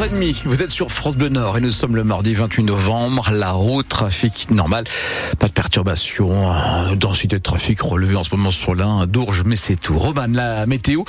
6h30, 0.00 0.44
vous 0.44 0.62
êtes 0.62 0.70
sur 0.70 0.90
France 0.90 1.14
Bleu 1.14 1.28
Nord 1.28 1.58
et 1.58 1.60
nous 1.60 1.70
sommes 1.70 1.94
le 1.94 2.04
mardi 2.04 2.32
28 2.32 2.62
novembre. 2.62 3.28
La 3.32 3.50
route, 3.50 3.86
trafic 3.86 4.50
normal, 4.50 4.84
pas 5.38 5.48
de 5.48 5.52
perturbation, 5.52 6.50
euh, 6.50 6.94
densité 6.94 7.36
de 7.36 7.42
trafic 7.42 7.82
relevée 7.82 8.16
en 8.16 8.24
ce 8.24 8.34
moment 8.34 8.50
sur 8.50 8.74
l'un, 8.74 9.06
Dourges, 9.06 9.42
mais 9.44 9.56
c'est 9.56 9.76
tout. 9.76 9.98
Roman, 9.98 10.26
la 10.32 10.64
météo, 10.64 11.02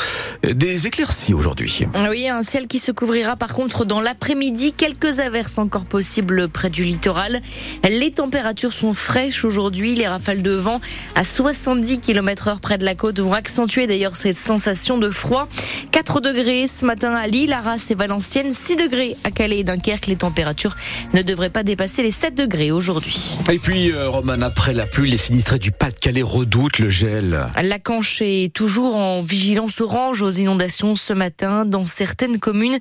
des 0.44 0.88
éclaircies 0.88 1.34
aujourd'hui. 1.34 1.86
Oui, 2.10 2.28
un 2.28 2.42
ciel 2.42 2.68
qui 2.68 2.80
se 2.80 2.92
couvrira 2.92 3.38
par 3.38 3.54
contre 3.54 3.86
dans 3.86 4.02
l'après-midi, 4.02 4.74
quelques 4.74 5.22
averses 5.22 5.58
encore 5.58 5.86
possibles 5.86 6.50
près 6.50 6.70
du 6.70 6.84
littoral. 6.84 7.42
Les 7.90 8.12
températures 8.12 8.74
sont 8.74 8.94
fraîches 8.94 9.46
aujourd'hui, 9.46 9.96
les 9.96 10.08
rafales 10.08 10.42
de 10.42 10.52
vent 10.52 10.82
à 11.16 11.24
70 11.24 12.00
km 12.00 12.50
heure 12.50 12.60
près 12.60 12.78
de 12.78 12.84
la 12.84 12.96
côte 12.96 13.22
vont 13.22 13.34
accentuer 13.34 13.88
d'ailleurs 13.88 14.18
cette 14.18 14.38
sensation 14.38 14.98
de 14.98 15.10
froid. 15.10 15.48
4 15.92 16.20
degrés 16.20 16.68
ce 16.68 16.84
matin 16.84 17.14
à 17.14 17.28
Lille, 17.28 17.54
Arras 17.54 17.88
et 17.90 17.96
Valenciennes, 17.96 18.52
6 18.52 18.76
degrés 18.76 18.81
à 19.24 19.32
Calais 19.32 19.60
et 19.60 19.64
Dunkerque. 19.64 20.08
Les 20.08 20.16
températures 20.16 20.76
ne 21.14 21.22
devraient 21.22 21.52
pas 21.52 21.64
dépasser 21.64 22.02
les 22.02 22.12
7 22.12 22.34
degrés 22.34 22.72
aujourd'hui. 22.72 23.38
Et 23.52 23.60
puis, 23.60 23.92
euh, 23.92 24.10
Roman, 24.10 24.42
après 24.42 24.74
la 24.74 24.88
pluie, 24.88 25.12
les 25.12 25.18
sinistrés 25.18 25.60
du 25.60 25.72
Pas-de-Calais 25.72 26.24
redoutent 26.24 26.80
le 26.80 26.90
gel. 26.90 27.46
La 27.62 27.80
Canche 27.80 28.22
est 28.22 28.52
toujours 28.54 28.98
en 28.98 29.22
vigilance 29.22 29.80
orange 29.82 30.24
aux 30.24 30.32
inondations 30.32 30.96
ce 30.96 31.14
matin. 31.14 31.66
Dans 31.66 31.86
certaines 31.86 32.40
communes 32.40 32.80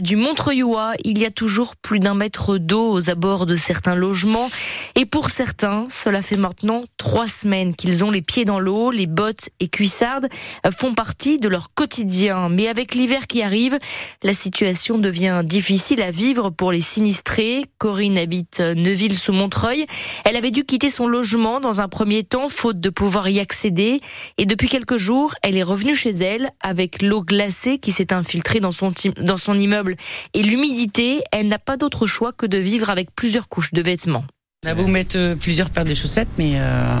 du 0.00 0.14
Montreuilois, 0.16 0.92
il 1.04 1.18
y 1.18 1.24
a 1.24 1.30
toujours 1.30 1.74
plus 1.74 1.98
d'un 1.98 2.14
mètre 2.14 2.58
d'eau 2.58 2.92
aux 2.92 3.10
abords 3.10 3.46
de 3.46 3.56
certains 3.56 3.96
logements. 3.96 4.50
Et 4.94 5.04
pour 5.04 5.30
certains, 5.30 5.86
cela 5.90 6.22
fait 6.22 6.38
maintenant 6.38 6.84
trois 6.96 7.26
semaines 7.26 7.74
qu'ils 7.74 8.04
ont 8.04 8.10
les 8.10 8.22
pieds 8.22 8.44
dans 8.44 8.60
l'eau. 8.60 8.92
Les 8.92 9.06
bottes 9.06 9.48
et 9.58 9.66
cuissardes 9.66 10.28
font 10.70 10.94
partie 10.94 11.38
de 11.38 11.48
leur 11.48 11.74
quotidien. 11.74 12.48
Mais 12.48 12.68
avec 12.68 12.94
l'hiver 12.94 13.26
qui 13.26 13.42
arrive, 13.42 13.78
la 14.22 14.32
situation 14.32 14.98
devient 14.98 15.39
difficile 15.42 16.02
à 16.02 16.10
vivre 16.10 16.50
pour 16.50 16.72
les 16.72 16.80
sinistrés. 16.80 17.64
Corinne 17.78 18.18
habite 18.18 18.60
Neuville 18.60 19.14
sous 19.14 19.32
Montreuil. 19.32 19.86
Elle 20.24 20.36
avait 20.36 20.50
dû 20.50 20.64
quitter 20.64 20.90
son 20.90 21.06
logement 21.06 21.60
dans 21.60 21.80
un 21.80 21.88
premier 21.88 22.24
temps, 22.24 22.48
faute 22.48 22.80
de 22.80 22.90
pouvoir 22.90 23.28
y 23.28 23.40
accéder. 23.40 24.00
Et 24.38 24.46
depuis 24.46 24.68
quelques 24.68 24.96
jours, 24.96 25.34
elle 25.42 25.56
est 25.56 25.62
revenue 25.62 25.94
chez 25.94 26.10
elle 26.10 26.50
avec 26.60 27.02
l'eau 27.02 27.22
glacée 27.22 27.78
qui 27.78 27.92
s'est 27.92 28.12
infiltrée 28.12 28.60
dans 28.60 28.72
son, 28.72 29.58
immeuble 29.58 29.96
et 30.34 30.42
l'humidité. 30.42 31.22
Elle 31.32 31.48
n'a 31.48 31.58
pas 31.58 31.76
d'autre 31.76 32.06
choix 32.06 32.32
que 32.32 32.46
de 32.46 32.58
vivre 32.58 32.90
avec 32.90 33.14
plusieurs 33.14 33.48
couches 33.48 33.72
de 33.72 33.82
vêtements. 33.82 34.24
On 34.64 34.68
a 34.68 34.74
beau 34.74 34.86
mettre 34.86 35.16
euh, 35.16 35.34
plusieurs 35.36 35.70
paires 35.70 35.86
de 35.86 35.94
chaussettes, 35.94 36.28
mais 36.36 36.52
euh, 36.56 36.96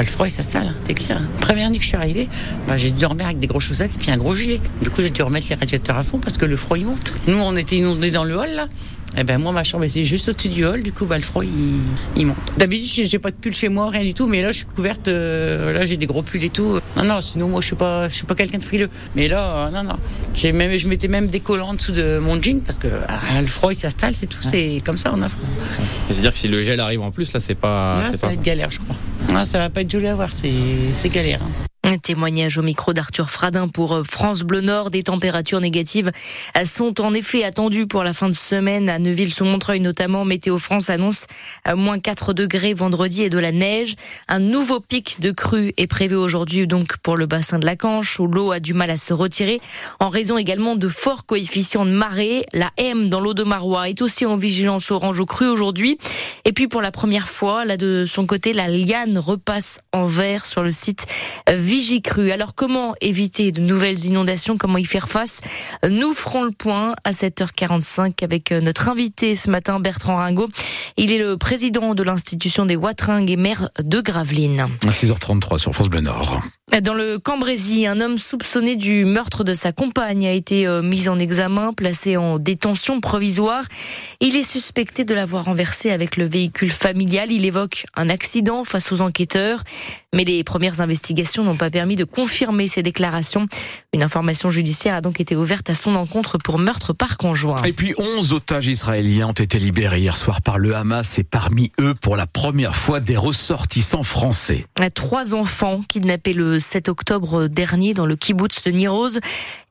le 0.00 0.06
froid 0.06 0.26
il 0.26 0.30
s'installe, 0.30 0.74
c'est 0.84 0.94
clair. 0.94 1.20
Première 1.40 1.70
nuit 1.70 1.78
que 1.78 1.84
je 1.84 1.88
suis 1.88 1.96
arrivée, 1.96 2.28
bah, 2.66 2.76
j'ai 2.76 2.90
dû 2.90 3.00
dormir 3.00 3.26
avec 3.26 3.38
des 3.38 3.46
grosses 3.46 3.64
chaussettes 3.64 3.92
et 3.94 3.98
puis 3.98 4.10
un 4.10 4.16
gros 4.16 4.34
gilet. 4.34 4.60
Du 4.82 4.90
coup, 4.90 5.02
j'ai 5.02 5.10
dû 5.10 5.22
remettre 5.22 5.46
les 5.50 5.54
radiateurs 5.54 5.96
à 5.96 6.02
fond 6.02 6.18
parce 6.18 6.36
que 6.36 6.44
le 6.44 6.56
froid 6.56 6.76
il 6.76 6.86
monte. 6.86 7.14
Nous, 7.28 7.38
on 7.38 7.56
était 7.56 7.76
inondés 7.76 8.10
dans 8.10 8.24
le 8.24 8.36
hall 8.36 8.50
là. 8.50 8.68
Eh 9.16 9.24
ben 9.24 9.38
moi 9.38 9.52
ma 9.52 9.62
chambre 9.62 9.84
était 9.84 10.02
juste 10.04 10.28
au-dessus 10.28 10.48
du 10.48 10.64
hall, 10.64 10.82
du 10.82 10.92
coup 10.92 11.06
bah 11.06 11.16
le 11.16 11.22
froid 11.22 11.44
il, 11.44 11.80
il 12.16 12.26
monte. 12.26 12.36
D'habitude 12.58 13.06
j'ai 13.06 13.18
pas 13.18 13.30
de 13.30 13.36
pull 13.36 13.54
chez 13.54 13.68
moi, 13.68 13.90
rien 13.90 14.02
du 14.02 14.12
tout, 14.12 14.26
mais 14.26 14.42
là 14.42 14.50
je 14.50 14.58
suis 14.58 14.66
couverte, 14.66 15.08
euh, 15.08 15.72
là 15.72 15.86
j'ai 15.86 15.96
des 15.96 16.06
gros 16.06 16.22
pulls 16.22 16.42
et 16.42 16.50
tout. 16.50 16.80
Non 16.96 17.04
non, 17.04 17.20
sinon 17.20 17.48
moi 17.48 17.60
je 17.60 17.66
suis 17.66 17.76
pas, 17.76 18.08
je 18.08 18.14
suis 18.14 18.26
pas 18.26 18.34
quelqu'un 18.34 18.58
de 18.58 18.64
frileux. 18.64 18.90
Mais 19.14 19.28
là 19.28 19.66
euh, 19.66 19.70
non 19.70 19.84
non, 19.84 19.96
j'ai 20.34 20.52
même, 20.52 20.76
je 20.76 20.88
mettais 20.88 21.08
même 21.08 21.28
des 21.28 21.40
collants 21.40 21.68
en 21.68 21.74
dessous 21.74 21.92
de 21.92 22.18
mon 22.18 22.40
jean 22.42 22.60
parce 22.60 22.78
que 22.78 22.88
ah, 23.08 23.40
le 23.40 23.46
froid 23.46 23.72
il 23.72 23.76
s'installe, 23.76 24.14
c'est 24.14 24.26
tout, 24.26 24.42
c'est 24.42 24.80
comme 24.84 24.98
ça 24.98 25.12
on 25.14 25.22
a 25.22 25.28
froid. 25.28 25.46
C'est-à-dire 26.10 26.32
que 26.32 26.38
si 26.38 26.48
le 26.48 26.62
gel 26.62 26.80
arrive 26.80 27.02
en 27.02 27.10
plus 27.10 27.32
là 27.32 27.40
c'est 27.40 27.54
pas. 27.54 28.00
Là 28.00 28.12
ça 28.12 28.18
pas... 28.18 28.26
va 28.28 28.32
être 28.32 28.42
galère 28.42 28.70
je 28.70 28.80
crois. 28.80 28.96
Ah, 29.32 29.44
ça 29.44 29.58
va 29.58 29.70
pas 29.70 29.80
être 29.82 29.90
joli 29.90 30.08
à 30.08 30.14
voir, 30.14 30.30
c'est 30.32 31.08
galère. 31.08 31.40
Hein. 31.42 31.66
Un 31.86 31.98
témoignage 31.98 32.56
au 32.56 32.62
micro 32.62 32.94
d'Arthur 32.94 33.28
Fradin 33.28 33.68
pour 33.68 34.06
France 34.06 34.40
Bleu 34.40 34.62
Nord. 34.62 34.90
Des 34.90 35.02
températures 35.02 35.60
négatives 35.60 36.12
sont 36.64 36.98
en 37.02 37.12
effet 37.12 37.44
attendues 37.44 37.86
pour 37.86 38.02
la 38.02 38.14
fin 38.14 38.30
de 38.30 38.34
semaine 38.34 38.88
à 38.88 38.98
Neuville-sous-Montreuil 38.98 39.80
notamment. 39.80 40.24
Météo 40.24 40.56
France 40.56 40.88
annonce 40.88 41.26
moins 41.74 41.98
4 41.98 42.32
degrés 42.32 42.72
vendredi 42.72 43.24
et 43.24 43.28
de 43.28 43.36
la 43.36 43.52
neige. 43.52 43.96
Un 44.28 44.38
nouveau 44.38 44.80
pic 44.80 45.20
de 45.20 45.30
crue 45.30 45.74
est 45.76 45.86
prévu 45.86 46.16
aujourd'hui 46.16 46.66
donc 46.66 46.96
pour 46.96 47.18
le 47.18 47.26
bassin 47.26 47.58
de 47.58 47.66
la 47.66 47.76
Canche 47.76 48.18
où 48.18 48.26
l'eau 48.26 48.50
a 48.50 48.60
du 48.60 48.72
mal 48.72 48.88
à 48.88 48.96
se 48.96 49.12
retirer 49.12 49.60
en 50.00 50.08
raison 50.08 50.38
également 50.38 50.76
de 50.76 50.88
forts 50.88 51.26
coefficients 51.26 51.84
de 51.84 51.90
marée. 51.90 52.46
La 52.54 52.70
M 52.78 53.10
dans 53.10 53.20
l'eau 53.20 53.34
de 53.34 53.44
Marois 53.44 53.90
est 53.90 54.00
aussi 54.00 54.24
en 54.24 54.36
vigilance 54.36 54.90
orange 54.90 55.20
au 55.20 55.26
cru 55.26 55.48
aujourd'hui. 55.48 55.98
Et 56.46 56.52
puis 56.54 56.66
pour 56.66 56.80
la 56.80 56.90
première 56.90 57.28
fois, 57.28 57.66
là 57.66 57.76
de 57.76 58.06
son 58.08 58.24
côté, 58.24 58.54
la 58.54 58.68
liane 58.68 59.18
repasse 59.18 59.80
en 59.92 60.06
vert 60.06 60.46
sur 60.46 60.62
le 60.62 60.70
site 60.70 61.06
Vigicru. 61.74 62.30
Alors 62.30 62.54
comment 62.54 62.94
éviter 63.00 63.50
de 63.50 63.60
nouvelles 63.60 64.04
inondations? 64.04 64.56
Comment 64.56 64.78
y 64.78 64.84
faire 64.84 65.08
face? 65.08 65.40
Nous 65.82 66.12
ferons 66.12 66.44
le 66.44 66.52
point 66.52 66.94
à 67.02 67.10
7h45 67.10 68.22
avec 68.22 68.52
notre 68.52 68.88
invité 68.88 69.34
ce 69.34 69.50
matin, 69.50 69.80
Bertrand 69.80 70.14
Ringot. 70.14 70.50
Il 70.96 71.10
est 71.10 71.18
le 71.18 71.36
président 71.36 71.96
de 71.96 72.04
l'institution 72.04 72.64
des 72.64 72.76
Watringues 72.76 73.28
et 73.28 73.36
maire 73.36 73.70
de 73.82 74.00
Gravelines. 74.00 74.68
À 74.86 74.90
6h33 74.90 75.58
sur 75.58 75.74
France 75.74 75.88
Bleu 75.88 76.00
Nord. 76.00 76.42
Dans 76.82 76.94
le 76.94 77.18
Cambrésis, 77.18 77.86
un 77.86 78.00
homme 78.00 78.18
soupçonné 78.18 78.74
du 78.74 79.04
meurtre 79.04 79.44
de 79.44 79.52
sa 79.52 79.70
compagne 79.70 80.26
a 80.26 80.32
été 80.32 80.66
mis 80.82 81.08
en 81.08 81.18
examen, 81.18 81.72
placé 81.72 82.16
en 82.16 82.38
détention 82.38 83.00
provisoire. 83.00 83.64
Il 84.20 84.34
est 84.34 84.42
suspecté 84.42 85.04
de 85.04 85.14
l'avoir 85.14 85.44
renversé 85.44 85.90
avec 85.90 86.16
le 86.16 86.24
véhicule 86.24 86.70
familial. 86.70 87.30
Il 87.30 87.44
évoque 87.44 87.84
un 87.96 88.08
accident 88.08 88.64
face 88.64 88.90
aux 88.92 89.02
enquêteurs, 89.02 89.62
mais 90.14 90.24
les 90.24 90.42
premières 90.42 90.80
investigations 90.80 91.44
n'ont 91.44 91.54
pas 91.54 91.63
permis 91.70 91.96
de 91.96 92.04
confirmer 92.04 92.68
ces 92.68 92.82
déclarations. 92.82 93.46
Une 93.92 94.02
information 94.02 94.50
judiciaire 94.50 94.94
a 94.94 95.00
donc 95.00 95.20
été 95.20 95.36
ouverte 95.36 95.70
à 95.70 95.74
son 95.74 95.94
encontre 95.94 96.38
pour 96.38 96.58
meurtre 96.58 96.92
par 96.92 97.16
conjoint. 97.16 97.62
Et 97.64 97.72
puis 97.72 97.94
11 97.98 98.32
otages 98.32 98.68
israéliens 98.68 99.28
ont 99.28 99.32
été 99.32 99.58
libérés 99.58 100.00
hier 100.00 100.16
soir 100.16 100.42
par 100.42 100.58
le 100.58 100.74
Hamas 100.74 101.18
et 101.18 101.24
parmi 101.24 101.72
eux, 101.80 101.94
pour 102.00 102.16
la 102.16 102.26
première 102.26 102.74
fois, 102.74 103.00
des 103.00 103.16
ressortissants 103.16 104.02
français. 104.02 104.64
Trois 104.94 105.34
enfants 105.34 105.80
kidnappés 105.88 106.32
le 106.32 106.58
7 106.58 106.88
octobre 106.88 107.46
dernier 107.48 107.94
dans 107.94 108.06
le 108.06 108.16
kibbutz 108.16 108.62
de 108.64 108.70
Niroz. 108.70 109.20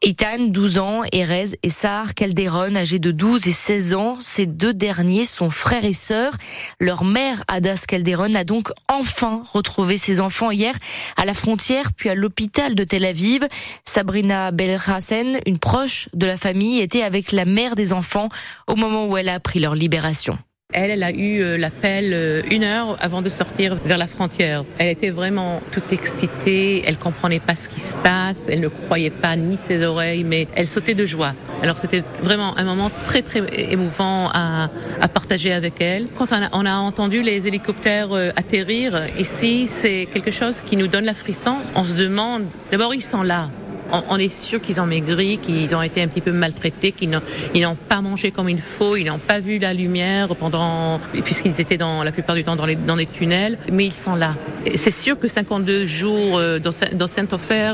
Ethan, 0.06 0.48
12 0.50 0.80
ans, 0.80 1.04
Erez 1.14 1.56
et 1.64 1.70
Sar 1.70 2.14
Calderon, 2.14 2.76
âgés 2.76 3.00
de 3.00 3.12
12 3.12 3.48
et 3.48 3.54
16 3.54 3.94
ans. 3.94 4.18
Ces 4.20 4.46
deux 4.46 4.74
derniers 4.74 5.24
sont 5.24 5.50
frères 5.50 5.86
et 5.86 5.94
sœurs. 5.94 6.34
Leur 6.82 7.06
mère, 7.06 7.42
Adas 7.48 7.86
Calderon, 7.88 8.34
a 8.34 8.44
donc 8.44 8.70
enfin 8.92 9.44
retrouvé 9.54 9.96
ses 9.96 10.20
enfants 10.20 10.52
hier 10.52 10.76
à 11.16 11.24
la 11.24 11.34
frontière, 11.34 11.94
puis 11.96 12.10
à 12.10 12.16
l'hôpital 12.16 12.76
de 12.76 12.84
Tel 12.84 13.06
Aviv. 13.06 13.48
Sabrina 13.86 14.52
Belhassen, 14.52 15.40
une 15.46 15.58
proche 15.58 16.10
de 16.14 16.26
la 16.26 16.36
famille, 16.36 16.82
était 16.82 17.04
avec 17.04 17.32
la 17.32 17.46
mère 17.46 17.76
des 17.76 17.94
enfants 17.94 18.28
au 18.68 18.76
moment 18.76 19.08
où 19.08 19.16
elle 19.16 19.30
a 19.30 19.36
appris 19.36 19.60
leur 19.60 19.74
libération. 19.74 20.38
Elle, 20.74 20.92
elle 20.92 21.04
a 21.04 21.12
eu 21.12 21.58
l'appel 21.58 22.44
une 22.50 22.64
heure 22.64 22.98
avant 23.00 23.22
de 23.22 23.30
sortir 23.30 23.76
vers 23.86 23.98
la 23.98 24.08
frontière. 24.08 24.66
Elle 24.78 24.90
était 24.90 25.10
vraiment 25.10 25.62
toute 25.72 25.92
excitée, 25.94 26.84
elle 26.86 26.98
comprenait 26.98 27.40
pas 27.40 27.56
ce 27.56 27.70
qui 27.70 27.80
se 27.80 27.96
passe, 27.98 28.50
elle 28.50 28.62
ne 28.62 28.68
croyait 28.68 29.10
pas 29.10 29.36
ni 29.36 29.58
ses 29.58 29.84
oreilles, 29.84 30.24
mais 30.24 30.48
elle 30.56 30.68
sautait 30.68 30.96
de 30.96 31.06
joie. 31.06 31.34
Alors 31.62 31.78
c'était 31.78 32.04
vraiment 32.22 32.58
un 32.58 32.64
moment 32.64 32.92
très 33.04 33.22
très 33.22 33.42
émouvant 33.72 34.30
à, 34.34 34.70
partager 35.14 35.54
avec 35.54 35.80
elle. 35.82 36.08
Quand 36.18 36.28
on 36.32 36.36
a, 36.36 36.50
on 36.54 36.66
a 36.66 36.76
entendu 36.76 37.22
les 37.22 37.48
hélicoptères 37.48 38.12
atterrir 38.36 39.08
ici, 39.18 39.68
c'est 39.68 40.08
quelque 40.12 40.32
chose 40.32 40.62
qui 40.62 40.76
nous 40.76 40.88
donne 40.88 41.06
la 41.06 41.14
frisson. 41.14 41.58
On 41.76 41.84
se 41.84 41.98
demande, 41.98 42.46
d'abord 42.72 42.94
ils 42.94 43.04
sont 43.04 43.24
là, 43.24 43.50
on 44.10 44.18
est 44.18 44.34
sûr 44.34 44.62
qu'ils 44.62 44.82
ont 44.82 44.86
maigri, 44.86 45.38
qu'ils 45.38 45.76
ont 45.76 45.82
été 45.82 46.02
un 46.02 46.08
petit 46.08 46.22
peu 46.22 46.32
maltraités, 46.32 46.92
qu'ils 46.92 47.10
n'ont 47.10 47.76
pas 47.76 48.02
mangé 48.02 48.32
comme 48.32 48.50
il 48.50 48.62
faut, 48.62 48.96
ils 48.96 49.06
n'ont 49.06 49.20
pas 49.20 49.40
vu 49.40 49.60
la 49.60 49.74
lumière 49.74 50.36
pendant, 50.36 51.00
puisqu'ils 51.24 51.60
étaient 51.62 51.78
dans 51.78 52.04
la 52.04 52.12
plupart 52.12 52.36
du 52.36 52.44
temps 52.44 52.56
dans 52.56 52.66
les, 52.66 52.76
dans 52.76 52.96
les 52.96 53.06
tunnels, 53.06 53.58
mais 53.72 53.86
ils 53.86 53.94
sont 53.94 54.16
là. 54.16 54.36
C'est 54.76 54.92
sûr 54.92 55.20
que 55.20 55.28
52 55.28 55.86
jours 55.86 56.40
dans, 56.64 56.72
dans 56.94 57.08
Saint-Ofer 57.08 57.74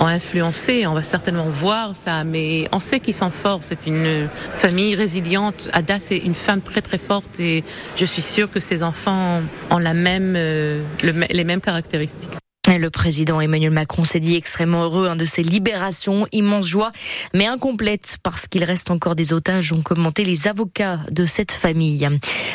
ont 0.00 0.06
influencé, 0.06 0.86
on 0.86 0.94
va 0.94 1.02
certainement 1.02 1.46
voir 1.46 1.94
ça, 1.94 2.24
mais 2.24 2.68
on 2.72 2.80
sait 2.80 3.00
qu'ils 3.00 3.14
sont 3.14 3.30
forts. 3.30 3.60
C'est 3.62 3.86
une 3.86 4.28
famille 4.50 4.94
résiliente. 4.94 5.68
Ada, 5.72 5.98
c'est 6.00 6.18
une 6.18 6.34
femme 6.34 6.60
très 6.60 6.82
très 6.82 6.98
forte 6.98 7.38
et 7.38 7.64
je 7.96 8.04
suis 8.04 8.22
sûre 8.22 8.50
que 8.50 8.60
ses 8.60 8.82
enfants 8.82 9.40
ont 9.70 9.78
la 9.78 9.94
même, 9.94 10.34
le, 10.34 10.82
les 11.30 11.44
mêmes 11.44 11.60
caractéristiques. 11.60 12.43
Le 12.66 12.88
président 12.88 13.42
Emmanuel 13.42 13.70
Macron 13.70 14.04
s'est 14.04 14.20
dit 14.20 14.36
extrêmement 14.36 14.84
heureux 14.84 15.06
hein, 15.06 15.16
de 15.16 15.26
ces 15.26 15.42
libérations, 15.42 16.26
immense 16.32 16.66
joie, 16.66 16.92
mais 17.34 17.46
incomplète 17.46 18.16
parce 18.22 18.48
qu'il 18.48 18.64
reste 18.64 18.90
encore 18.90 19.14
des 19.14 19.34
otages, 19.34 19.72
ont 19.72 19.82
commenté 19.82 20.24
les 20.24 20.48
avocats 20.48 21.00
de 21.10 21.26
cette 21.26 21.52
famille. 21.52 22.08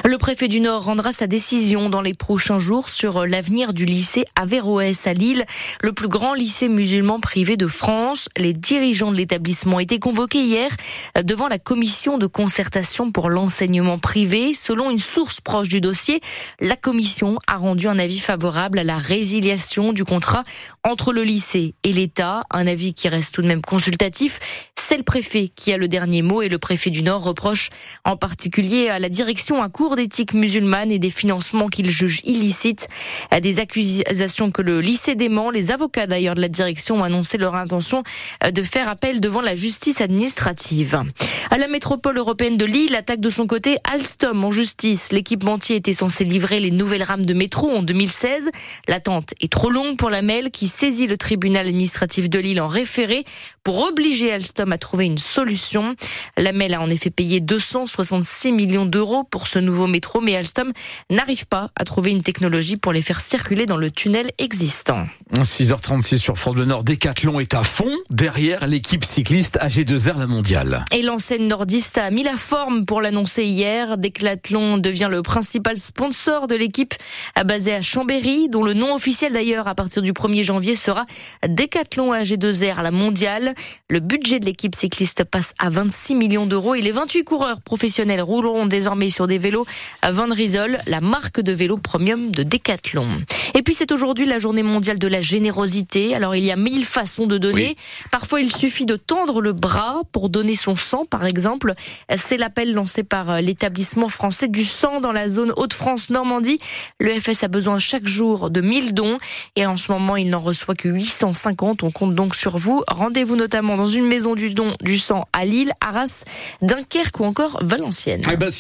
Le 0.04 0.18
préfet 0.18 0.48
du 0.48 0.62
Nord 0.62 0.86
rendra 0.86 1.12
sa 1.12 1.28
décision 1.28 1.90
dans 1.90 2.02
les 2.02 2.16
prochains 2.16 2.58
jours 2.58 2.90
sur 2.90 3.28
l'avenir 3.28 3.72
du 3.72 3.86
lycée 3.86 4.26
Averroès 4.36 5.06
à 5.06 5.14
Lille, 5.14 5.46
le 5.82 5.94
plus 5.94 6.08
grand 6.08 6.34
lycée 6.34 6.70
musulman 6.70 7.20
privé 7.20 7.56
de 7.56 7.68
France. 7.68 8.30
Les 8.36 8.54
dirigeants 8.54 9.12
de 9.12 9.18
l'établissement 9.18 9.80
étaient 9.80 10.00
convoqués 10.00 10.42
hier 10.42 10.72
devant 11.24 11.48
la 11.48 11.60
commission 11.60 12.18
de 12.18 12.28
concertation 12.28 13.12
pour 13.12 13.30
l'enseignement 13.30 14.00
privé. 14.00 14.56
Selon 14.56 14.90
une 14.90 15.00
source 15.00 15.40
proche 15.40 15.70
du 15.70 15.82
dossier, 15.82 16.20
la 16.60 16.76
commission 16.76 17.38
a 17.48 17.58
rendu 17.58 17.88
un 17.88 18.00
avis 18.00 18.20
favorable 18.20 18.80
à 18.80 18.84
la 18.84 18.98
résiliation 18.98 19.94
contrat 20.06 20.44
entre 20.84 21.14
le 21.14 21.24
lycée 21.24 21.76
et 21.84 21.94
l'État, 21.94 22.44
un 22.52 22.68
avis 22.68 22.94
qui 22.94 23.08
reste 23.08 23.34
tout 23.36 23.42
de 23.42 23.48
même 23.48 23.62
consultatif. 23.62 24.40
C'est 24.90 24.98
le 24.98 25.04
préfet 25.04 25.52
qui 25.56 25.72
a 25.72 25.78
le 25.78 25.88
dernier 25.88 26.24
mot 26.24 26.42
et 26.42 26.50
le 26.50 26.58
préfet 26.58 26.90
du 26.90 27.04
Nord 27.04 27.22
reproche 27.22 27.70
en 28.06 28.18
particulier 28.18 28.90
à 28.90 28.98
la 28.98 29.08
direction 29.08 29.62
un 29.62 29.70
cours 29.70 29.96
d'éthique 29.96 30.34
musulmane 30.34 30.92
et 30.92 30.98
des 30.98 31.12
financements 31.12 31.68
qu'il 31.68 31.92
juge 31.92 32.22
illicites. 32.24 32.88
À 33.30 33.40
des 33.40 33.60
accusations 33.60 34.50
que 34.50 34.64
le 34.64 34.82
lycée 34.82 35.14
dément, 35.14 35.52
les 35.52 35.70
avocats 35.70 36.08
d'ailleurs 36.08 36.34
de 36.34 36.42
la 36.42 36.48
direction 36.48 37.02
ont 37.02 37.04
annoncé 37.04 37.38
leur 37.38 37.54
intention 37.54 38.02
de 38.44 38.64
faire 38.64 38.90
appel 38.90 39.22
devant 39.22 39.42
la 39.42 39.54
justice 39.54 40.02
administrative. 40.02 41.04
À 41.52 41.60
la 41.60 41.68
métropole 41.68 42.18
européenne 42.18 42.58
de 42.58 42.66
Lille, 42.66 42.96
attaque 42.96 43.22
de 43.22 43.30
son 43.30 43.46
côté 43.46 43.78
Alstom 43.84 44.44
en 44.44 44.50
justice. 44.50 45.12
L'équipementier 45.12 45.76
était 45.76 45.94
censé 45.94 46.24
livrer 46.24 46.60
les 46.60 46.72
nouvelles 46.72 47.04
rames 47.04 47.28
de 47.28 47.36
métro 47.36 47.70
en 47.70 47.84
2016. 47.84 48.50
L'attente 48.88 49.36
est 49.40 49.52
trop 49.52 49.70
longue 49.70 49.98
pour 49.98 50.10
la 50.10 50.24
MEL 50.24 50.50
qui 50.50 50.66
saisit 50.66 51.06
le 51.06 51.18
tribunal 51.18 51.68
administratif 51.68 52.28
de 52.28 52.40
Lille 52.40 52.60
en 52.60 52.68
référé 52.68 53.24
pour 53.64 53.84
obliger 53.84 54.32
Alstom 54.32 54.72
à 54.72 54.79
trouver 54.80 55.06
une 55.06 55.18
solution. 55.18 55.96
La 56.38 56.52
MEL 56.52 56.74
a 56.74 56.82
en 56.82 56.90
effet 56.90 57.10
payé 57.10 57.40
266 57.40 58.52
millions 58.52 58.86
d'euros 58.86 59.24
pour 59.24 59.48
ce 59.48 59.60
nouveau 59.60 59.88
métro, 59.88 60.22
mais 60.22 60.36
Alstom 60.36 60.72
n'arrive 61.10 61.46
pas 61.46 61.70
à 61.76 61.84
trouver 61.84 62.12
une 62.12 62.24
technologie 62.24 62.78
pour 62.78 62.94
les 62.94 63.02
faire 63.02 63.22
circuler 63.22 63.66
dans 63.66 63.78
le 63.78 63.92
tunnel 63.92 64.32
existant. 64.38 65.08
6h36 65.34 66.18
sur 66.18 66.38
France 66.38 66.56
Bleu 66.56 66.66
Nord, 66.66 66.84
Décathlon 66.84 67.40
est 67.40 67.54
à 67.54 67.64
fond 67.64 67.96
derrière 68.10 68.66
l'équipe 68.68 69.04
cycliste 69.04 69.58
AG2R 69.62 70.18
La 70.18 70.28
Mondiale. 70.28 70.86
Et 70.92 71.02
l'enseigne 71.02 71.48
nordiste 71.48 71.98
a 71.98 72.10
mis 72.10 72.24
la 72.24 72.36
forme 72.36 72.86
pour 72.86 73.02
l'annoncer 73.02 73.44
hier. 73.44 73.98
Décathlon 73.98 74.78
devient 74.78 75.08
le 75.10 75.22
principal 75.22 75.78
sponsor 75.78 76.48
de 76.48 76.56
l'équipe 76.56 76.94
basée 77.46 77.74
à 77.74 77.82
Chambéry, 77.82 78.50
dont 78.50 78.64
le 78.64 78.74
nom 78.74 78.96
officiel 78.96 79.34
d'ailleurs 79.34 79.68
à 79.68 79.76
partir 79.76 80.02
du 80.02 80.14
1er 80.14 80.44
janvier 80.44 80.76
sera 80.76 81.06
Décathlon 81.48 82.14
AG2R 82.14 82.82
La 82.82 82.92
Mondiale. 82.92 83.54
Le 83.90 84.00
budget 84.00 84.40
de 84.40 84.46
l'équipe 84.46 84.69
cycliste 84.76 85.24
passe 85.24 85.54
à 85.60 85.70
26 85.70 86.16
millions 86.16 86.46
d'euros 86.46 86.76
et 86.76 86.82
les 86.82 86.92
28 86.92 87.24
coureurs 87.24 87.62
professionnels 87.62 88.22
rouleront 88.22 88.66
désormais 88.66 89.10
sur 89.10 89.28
des 89.28 89.38
vélos 89.38 89.66
à 90.02 90.12
Van 90.12 90.28
la 90.88 91.02
marque 91.02 91.42
de 91.42 91.52
vélo 91.52 91.78
premium 91.78 92.32
de 92.32 92.44
Décathlon. 92.44 93.08
Et 93.56 93.64
puis 93.64 93.74
c'est 93.74 93.92
aujourd'hui 93.92 94.26
la 94.26 94.40
journée 94.40 94.64
mondiale 94.64 95.00
de 95.00 95.08
la 95.08 95.22
générosité. 95.22 96.16
Alors 96.16 96.36
il 96.36 96.44
y 96.44 96.52
a 96.52 96.56
mille 96.56 96.86
façons 96.86 97.28
de 97.28 97.38
donner. 97.38 97.76
Parfois 98.12 98.42
il 98.42 98.56
suffit 98.56 98.86
de 98.86 98.96
tendre 98.96 99.42
le 99.42 99.54
bras 99.54 100.02
pour 100.12 100.30
donner 100.30 100.56
son 100.56 100.76
sang, 100.76 101.06
par 101.06 101.26
exemple. 101.26 101.74
C'est 102.16 102.38
l'appel 102.38 102.74
lancé 102.74 103.04
par 103.04 103.42
l'établissement 103.42 104.10
français 104.10 104.48
du 104.48 104.64
sang 104.64 105.02
dans 105.02 105.12
la 105.12 105.28
zone 105.28 105.52
Hauts-de-France-Normandie. 105.58 106.58
Le 107.00 107.20
FS 107.20 107.44
a 107.44 107.48
besoin 107.48 107.80
chaque 107.80 108.08
jour 108.08 108.50
de 108.50 108.62
1000 108.62 108.94
dons 108.94 109.18
et 109.56 109.66
en 109.66 109.76
ce 109.76 109.92
moment 109.92 110.16
il 110.16 110.30
n'en 110.30 110.40
reçoit 110.40 110.76
que 110.76 110.90
850. 110.90 111.84
On 111.84 111.92
compte 111.92 112.16
donc 112.16 112.36
sur 112.36 112.58
vous. 112.58 112.84
Rendez-vous 112.88 113.36
notamment 113.36 113.76
dans 113.76 113.88
une 113.88 114.06
maison 114.06 114.36
du 114.50 114.56
don 114.56 114.76
du 114.82 114.98
sang 114.98 115.28
à 115.34 115.46
Lille, 115.46 115.72
Arras, 115.80 116.24
Dunkerque 116.62 117.20
ou 117.20 117.26
encore 117.26 117.60
Valenciennes. 117.62 118.22
Eh 118.32 118.38
ben, 118.38 118.52